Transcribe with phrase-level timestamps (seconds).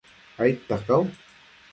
[0.45, 1.05] aidta cau